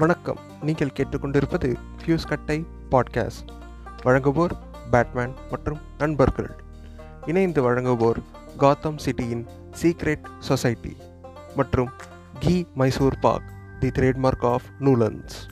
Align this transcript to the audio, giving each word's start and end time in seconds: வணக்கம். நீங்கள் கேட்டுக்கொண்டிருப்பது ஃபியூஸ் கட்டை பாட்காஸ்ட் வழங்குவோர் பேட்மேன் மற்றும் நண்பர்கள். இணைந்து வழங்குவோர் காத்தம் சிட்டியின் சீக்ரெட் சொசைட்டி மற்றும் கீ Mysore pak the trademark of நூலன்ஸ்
வணக்கம். 0.00 0.38
நீங்கள் 0.62 0.92
கேட்டுக்கொண்டிருப்பது 0.96 1.74
ஃபியூஸ் 2.04 2.28
கட்டை 2.28 2.66
பாட்காஸ்ட் 2.90 3.50
வழங்குவோர் 4.02 4.50
பேட்மேன் 4.90 5.34
மற்றும் 5.50 5.78
நண்பர்கள். 5.98 6.50
இணைந்து 7.26 7.70
வழங்குவோர் 7.70 8.16
காத்தம் 8.58 8.98
சிட்டியின் 8.98 9.46
சீக்ரெட் 9.82 10.24
சொசைட்டி 10.38 10.96
மற்றும் 11.56 11.90
கீ 12.38 12.64
Mysore 12.74 13.18
pak 13.18 13.42
the 13.80 13.88
trademark 13.88 14.44
of 14.44 14.62
நூலன்ஸ் 14.78 15.46